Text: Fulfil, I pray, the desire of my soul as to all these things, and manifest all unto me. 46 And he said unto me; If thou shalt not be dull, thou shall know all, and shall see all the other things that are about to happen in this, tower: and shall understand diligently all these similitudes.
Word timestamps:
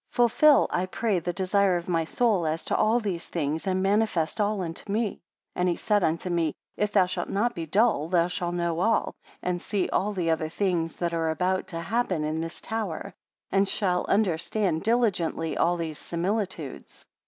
Fulfil, 0.09 0.65
I 0.71 0.87
pray, 0.87 1.19
the 1.19 1.31
desire 1.31 1.77
of 1.77 1.87
my 1.87 2.05
soul 2.05 2.47
as 2.47 2.65
to 2.65 2.75
all 2.75 2.99
these 2.99 3.27
things, 3.27 3.67
and 3.67 3.83
manifest 3.83 4.41
all 4.41 4.63
unto 4.63 4.91
me. 4.91 5.09
46 5.53 5.53
And 5.57 5.69
he 5.69 5.75
said 5.75 6.03
unto 6.03 6.29
me; 6.31 6.55
If 6.75 6.91
thou 6.91 7.05
shalt 7.05 7.29
not 7.29 7.53
be 7.53 7.67
dull, 7.67 8.07
thou 8.07 8.27
shall 8.27 8.51
know 8.51 8.79
all, 8.79 9.13
and 9.43 9.61
shall 9.61 9.69
see 9.69 9.89
all 9.89 10.11
the 10.13 10.31
other 10.31 10.49
things 10.49 10.95
that 10.95 11.13
are 11.13 11.29
about 11.29 11.67
to 11.67 11.81
happen 11.81 12.23
in 12.23 12.41
this, 12.41 12.59
tower: 12.61 13.13
and 13.51 13.67
shall 13.67 14.05
understand 14.07 14.81
diligently 14.81 15.55
all 15.55 15.77
these 15.77 15.99
similitudes. 15.99 17.05